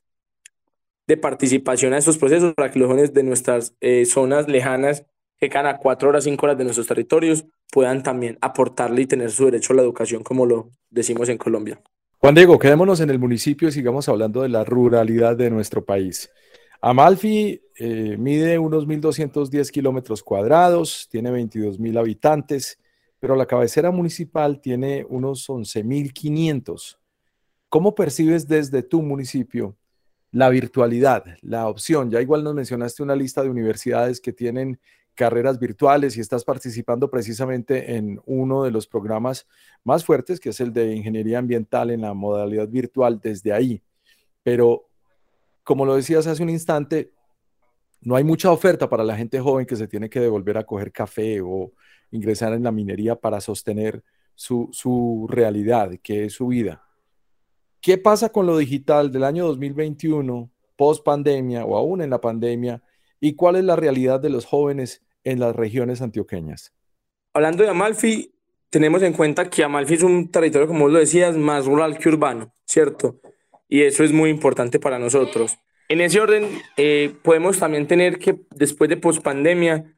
[1.06, 5.04] de participación a estos procesos para que los jóvenes de nuestras eh, zonas lejanas,
[5.40, 9.46] que cada cuatro horas, cinco horas de nuestros territorios, puedan también aportarle y tener su
[9.46, 11.80] derecho a la educación, como lo decimos en Colombia.
[12.18, 16.30] Juan Diego, quedémonos en el municipio y sigamos hablando de la ruralidad de nuestro país.
[16.82, 22.78] Amalfi eh, mide unos 1.210 kilómetros cuadrados, tiene 22.000 habitantes
[23.20, 26.98] pero la cabecera municipal tiene unos 11.500.
[27.68, 29.76] ¿Cómo percibes desde tu municipio
[30.32, 32.10] la virtualidad, la opción?
[32.10, 34.80] Ya igual nos mencionaste una lista de universidades que tienen
[35.20, 39.46] carreras virtuales y estás participando precisamente en uno de los programas
[39.84, 43.82] más fuertes, que es el de ingeniería ambiental en la modalidad virtual desde ahí.
[44.42, 44.88] Pero,
[45.62, 47.12] como lo decías hace un instante,
[48.00, 50.90] no hay mucha oferta para la gente joven que se tiene que devolver a coger
[50.90, 51.70] café o
[52.10, 54.02] ingresar en la minería para sostener
[54.34, 56.82] su, realidad, que es su vida.
[57.82, 62.82] ¿Qué pasa con lo digital del año 2021, post pandemia o aún en la pandemia?
[63.20, 66.72] ¿Y cuál es la realidad de los jóvenes en las regiones antioqueñas?
[67.32, 68.34] Hablando de Amalfi,
[68.70, 72.52] tenemos en cuenta que Amalfi es un territorio, como lo decías, más rural que urbano,
[72.64, 73.20] ¿cierto?
[73.68, 75.58] Y eso es muy importante para nosotros.
[75.88, 79.96] En ese orden, eh, podemos también tener que después de post pandemia,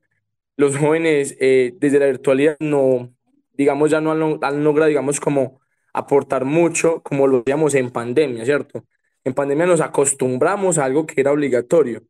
[0.57, 3.15] los jóvenes eh, desde la virtualidad no,
[3.53, 5.61] digamos, ya no han, logrado, digamos, como
[5.93, 8.87] aportar mucho como lo hacíamos en pandemia, ¿cierto?
[9.25, 12.03] En pandemia nos acostumbramos a algo que era obligatorio.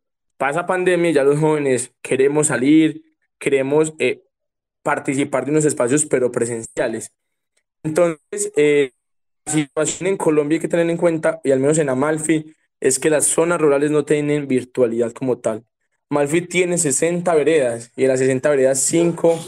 [0.42, 3.04] Pasa pandemia ya los jóvenes queremos salir,
[3.38, 4.24] queremos eh,
[4.82, 7.12] participar de unos espacios, pero presenciales.
[7.84, 8.90] Entonces, eh,
[9.44, 12.98] la situación en Colombia hay que tener en cuenta, y al menos en Amalfi, es
[12.98, 15.64] que las zonas rurales no tienen virtualidad como tal.
[16.10, 19.38] Malfi tiene 60 veredas y de las 60 veredas, 5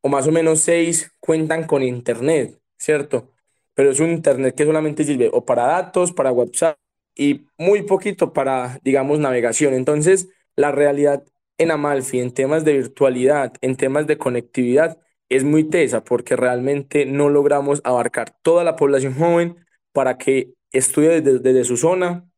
[0.00, 3.30] o más o menos 6 cuentan con internet, ¿cierto?
[3.74, 6.78] Pero es un internet que solamente sirve o para datos, para WhatsApp
[7.14, 9.74] y muy poquito para, digamos, navegación.
[9.74, 11.24] Entonces, la realidad
[11.58, 17.06] en Amalfi, en temas de virtualidad, en temas de conectividad, es muy tesa porque realmente
[17.06, 19.56] no logramos abarcar toda la población joven
[19.92, 22.30] para que estudie desde, desde su zona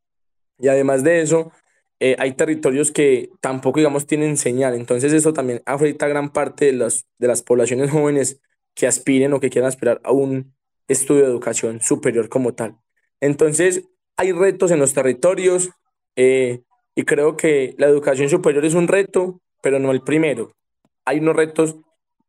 [0.59, 1.51] y además de eso,
[1.99, 4.75] eh, hay territorios que tampoco, digamos, tienen señal.
[4.75, 8.41] Entonces eso también afecta a gran parte de, las de las poblaciones jóvenes
[8.75, 10.53] que aspiren o que quieran aspirar a un
[10.87, 12.77] estudio de educación superior como tal.
[13.19, 13.89] Entonces,
[14.23, 15.69] hay retos en los territorios
[16.15, 16.61] eh,
[16.95, 20.53] y creo que la educación superior es un reto, pero no el primero.
[21.03, 21.75] Hay unos retos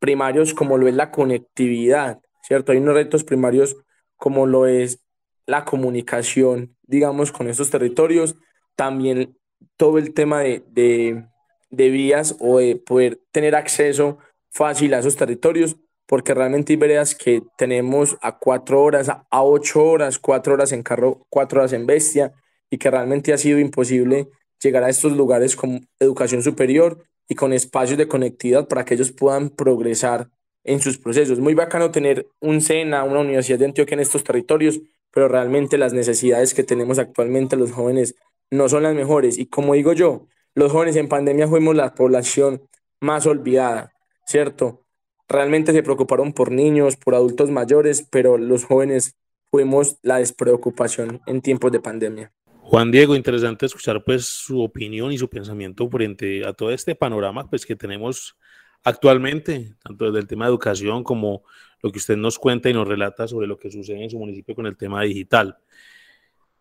[0.00, 2.72] primarios como lo es la conectividad, ¿cierto?
[2.72, 3.76] Hay unos retos primarios
[4.16, 5.04] como lo es
[5.46, 8.34] la comunicación, digamos, con esos territorios.
[8.74, 9.38] También
[9.76, 11.24] todo el tema de, de,
[11.70, 14.18] de vías o de poder tener acceso
[14.50, 19.84] fácil a esos territorios, porque realmente hay veredas que tenemos a cuatro horas, a ocho
[19.84, 22.32] horas, cuatro horas en carro, cuatro horas en bestia,
[22.70, 24.28] y que realmente ha sido imposible
[24.60, 29.12] llegar a estos lugares con educación superior y con espacios de conectividad para que ellos
[29.12, 30.28] puedan progresar
[30.64, 31.38] en sus procesos.
[31.38, 35.92] Muy bacano tener un SENA, una universidad de Antioquia en estos territorios, pero realmente las
[35.92, 38.16] necesidades que tenemos actualmente los jóvenes
[38.50, 39.38] no son las mejores.
[39.38, 42.62] Y como digo yo, los jóvenes en pandemia fuimos la población
[43.00, 43.92] más olvidada,
[44.26, 44.83] ¿cierto?
[45.28, 49.16] Realmente se preocuparon por niños, por adultos mayores, pero los jóvenes
[49.50, 52.32] fuimos la despreocupación en tiempos de pandemia.
[52.60, 57.48] Juan Diego, interesante escuchar pues su opinión y su pensamiento frente a todo este panorama
[57.48, 58.36] pues que tenemos
[58.82, 61.42] actualmente, tanto desde el tema de educación como
[61.82, 64.54] lo que usted nos cuenta y nos relata sobre lo que sucede en su municipio
[64.54, 65.58] con el tema digital.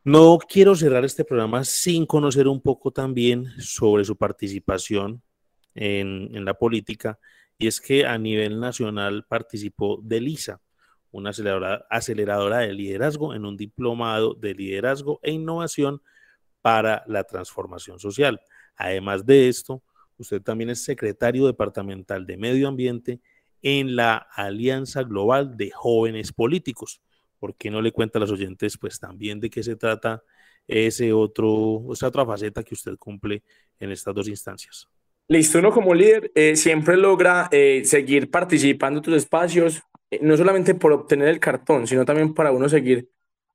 [0.04, 5.22] No quiero cerrar este programa sin conocer un poco también sobre su participación
[5.74, 7.18] en, en la política
[7.64, 10.60] y es que a nivel nacional participó de LISA,
[11.12, 16.02] una aceleradora, aceleradora de liderazgo en un diplomado de liderazgo e innovación
[16.62, 18.42] para la transformación social.
[18.76, 19.82] Además de esto,
[20.18, 23.22] usted también es secretario departamental de Medio Ambiente
[23.62, 27.02] en la Alianza Global de Jóvenes Políticos.
[27.40, 30.22] ¿Por qué no le cuenta a los oyentes pues también de qué se trata
[30.68, 33.42] ese otro, esa otra faceta que usted cumple
[33.80, 34.90] en estas dos instancias?
[35.30, 39.82] Listo, uno como líder eh, siempre logra eh, seguir participando en tus espacios,
[40.12, 43.10] eh, no solamente por obtener el cartón, sino también para uno seguir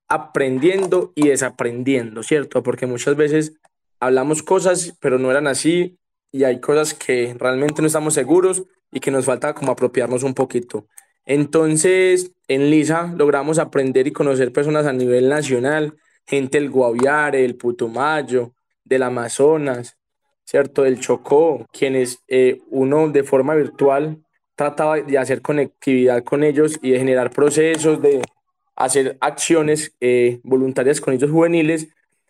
[0.09, 2.63] aprendiendo y desaprendiendo, ¿cierto?
[2.63, 3.55] Porque muchas veces
[4.01, 5.99] hablamos cosas, pero no eran así,
[6.33, 10.35] y hay cosas que realmente no estamos seguros y que nos falta como apropiarnos un
[10.35, 10.87] poquito.
[11.27, 15.95] Entonces, en Lisa logramos aprender y conocer personas a nivel nacional,
[16.27, 18.55] gente del Guaviare, del Putumayo,
[18.85, 19.99] del Amazonas,
[20.49, 20.85] ¿cierto?
[20.85, 24.25] Del Chocó, quienes eh, uno de forma virtual
[24.57, 28.23] trataba de hacer conectividad con ellos y de generar procesos, de
[28.75, 31.89] hacer acciones eh, voluntarias con ellos juveniles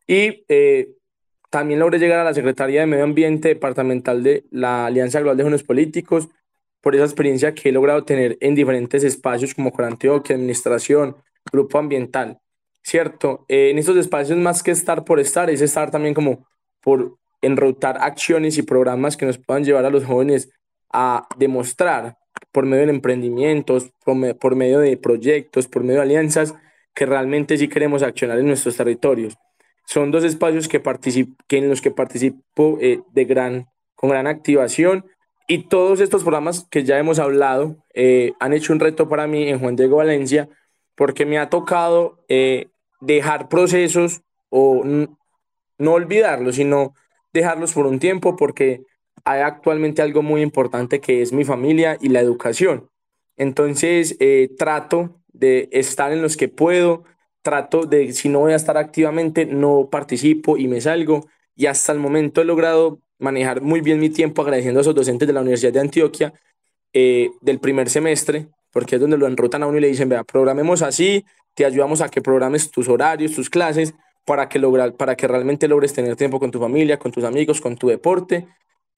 [0.08, 0.88] y eh,
[1.48, 5.44] también logré llegar a la Secretaría de Medio Ambiente Departamental de la Alianza Global de
[5.44, 6.28] Jóvenes Políticos
[6.80, 11.16] por esa experiencia que he logrado tener en diferentes espacios como con Antioquia, Administración,
[11.52, 12.40] Grupo Ambiental,
[12.82, 13.44] ¿cierto?
[13.46, 16.48] Eh, en estos espacios más que estar por estar, es estar también como
[16.80, 20.50] por enrutar acciones y programas que nos puedan llevar a los jóvenes
[20.92, 22.16] a demostrar
[22.52, 26.54] por medio de emprendimientos, por, medio de proyectos, por medio de alianzas,
[26.94, 29.36] que realmente sí queremos accionar en nuestros territorios.
[29.86, 30.82] Son dos espacios que,
[31.46, 35.04] que en los que participo eh, de gran, con gran activación
[35.46, 39.48] y todos estos programas que ya hemos hablado eh, han hecho un reto para mí
[39.48, 40.48] en Juan Diego Valencia
[40.94, 42.68] porque me ha tocado eh,
[43.00, 46.94] dejar procesos o no olvidarlos, sino
[47.32, 48.82] dejarlos por un tiempo porque
[49.24, 52.88] hay actualmente algo muy importante que es mi familia y la educación.
[53.36, 57.04] Entonces, eh, trato de estar en los que puedo,
[57.42, 61.26] trato de, si no voy a estar activamente, no participo y me salgo.
[61.54, 65.26] Y hasta el momento he logrado manejar muy bien mi tiempo agradeciendo a esos docentes
[65.26, 66.32] de la Universidad de Antioquia
[66.92, 70.24] eh, del primer semestre, porque es donde lo enrutan a uno y le dicen, vea,
[70.24, 73.94] programemos así, te ayudamos a que programes tus horarios, tus clases,
[74.28, 77.62] para que, lograr, para que realmente logres tener tiempo con tu familia, con tus amigos,
[77.62, 78.46] con tu deporte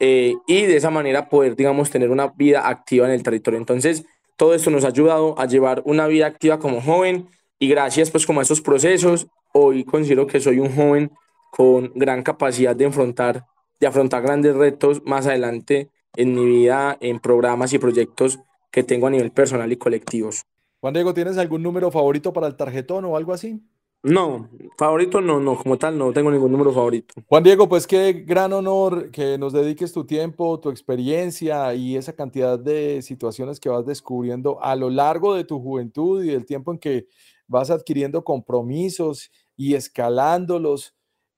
[0.01, 3.61] eh, y de esa manera poder, digamos, tener una vida activa en el territorio.
[3.61, 4.05] Entonces,
[4.37, 7.29] todo esto nos ha ayudado a llevar una vida activa como joven
[7.61, 11.13] y gracias pues como a estos procesos, hoy considero que soy un joven
[11.53, 13.47] con gran capacidad de afrontar,
[13.79, 18.41] de afrontar grandes retos más adelante en mi vida, en programas y proyectos
[18.73, 20.45] que tengo a nivel personal y colectivos.
[20.81, 23.61] Juan Diego, ¿tienes algún número favorito para el tarjetón o algo así?
[24.03, 27.15] No, favorito no, no, como tal no tengo ningún número favorito.
[27.27, 32.15] Juan Diego, pues qué gran honor que nos dediques tu tiempo, tu experiencia y esa
[32.15, 36.73] cantidad de situaciones que vas descubriendo a lo largo de tu juventud y del tiempo
[36.73, 37.09] en que
[37.47, 40.95] vas adquiriendo compromisos y escalándolos.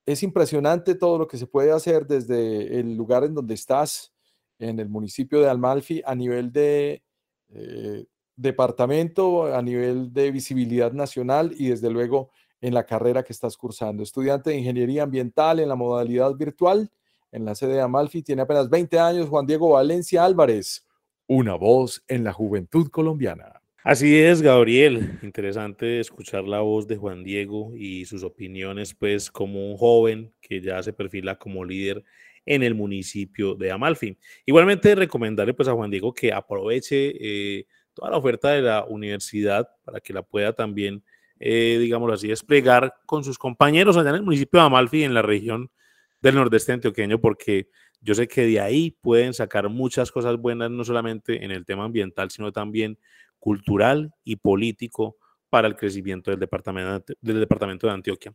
[0.06, 4.12] Es impresionante todo lo que se puede hacer desde el lugar en donde estás,
[4.60, 7.02] en el municipio de Almalfi, a nivel de
[7.48, 8.04] eh,
[8.36, 12.30] departamento, a nivel de visibilidad nacional y desde luego
[12.62, 14.02] en la carrera que estás cursando.
[14.02, 16.90] Estudiante de Ingeniería Ambiental en la modalidad virtual
[17.32, 20.86] en la sede de Amalfi, tiene apenas 20 años, Juan Diego Valencia Álvarez,
[21.26, 23.62] una voz en la juventud colombiana.
[23.82, 25.18] Así es, Gabriel.
[25.22, 30.60] Interesante escuchar la voz de Juan Diego y sus opiniones, pues como un joven que
[30.60, 32.04] ya se perfila como líder
[32.44, 34.16] en el municipio de Amalfi.
[34.46, 39.68] Igualmente, recomendarle pues a Juan Diego que aproveche eh, toda la oferta de la universidad
[39.84, 41.02] para que la pueda también,
[41.44, 45.22] eh, digámoslo así, desplegar con sus compañeros allá en el municipio de Amalfi, en la
[45.22, 45.72] región
[46.20, 47.68] del nordeste antioqueño, porque
[48.00, 51.84] yo sé que de ahí pueden sacar muchas cosas buenas, no solamente en el tema
[51.84, 52.96] ambiental, sino también
[53.40, 55.16] cultural y político
[55.50, 58.32] para el crecimiento del departamento, del departamento de Antioquia.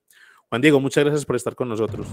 [0.50, 2.08] Juan Diego, muchas gracias por estar con nosotros.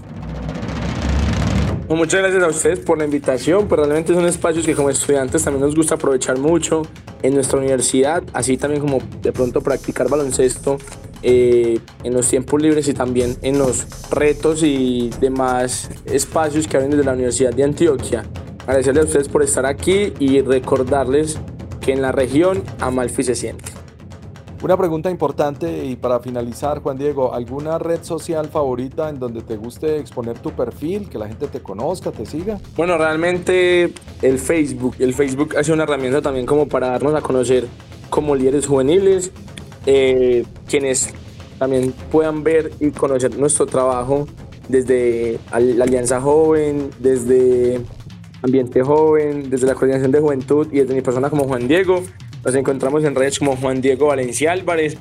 [1.89, 5.61] Muchas gracias a ustedes por la invitación, pero realmente son espacios que como estudiantes también
[5.61, 6.81] nos gusta aprovechar mucho
[7.21, 10.77] en nuestra universidad, así también como de pronto practicar baloncesto
[11.21, 16.91] eh, en los tiempos libres y también en los retos y demás espacios que abren
[16.91, 18.25] desde la Universidad de Antioquia.
[18.63, 21.37] Agradecerles a ustedes por estar aquí y recordarles
[21.81, 23.74] que en la región Amalfi se siente.
[24.65, 29.57] Una pregunta importante y para finalizar, Juan Diego, ¿alguna red social favorita en donde te
[29.57, 32.57] guste exponer tu perfil, que la gente te conozca, te siga?
[32.75, 33.93] Bueno, realmente
[34.23, 34.95] el Facebook.
[34.97, 37.67] El Facebook ha sido una herramienta también como para darnos a conocer
[38.09, 39.31] como líderes juveniles,
[39.85, 41.13] eh, quienes
[41.59, 44.25] también puedan ver y conocer nuestro trabajo
[44.67, 47.81] desde la Alianza Joven, desde
[48.41, 52.01] Ambiente Joven, desde la Coordinación de Juventud y desde mi persona como Juan Diego.
[52.45, 54.97] Nos encontramos en redes como Juan Diego Valencia Álvarez,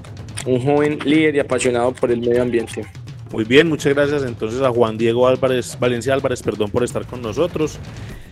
[0.46, 2.86] un joven líder y apasionado por el medio ambiente.
[3.30, 7.20] Muy bien, muchas gracias entonces a Juan Diego Álvarez, Valencia Álvarez, perdón por estar con
[7.20, 7.78] nosotros.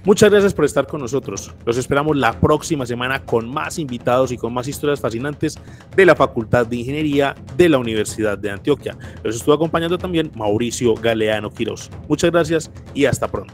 [0.04, 1.54] Muchas gracias por estar con nosotros.
[1.66, 5.60] Los esperamos la próxima semana con más invitados y con más historias fascinantes
[5.95, 8.98] de la Facultad de Ingeniería de la Universidad de Antioquia.
[9.24, 11.89] Los estuvo acompañando también Mauricio Galeano Quiroz.
[12.08, 13.54] Muchas gracias y hasta pronto.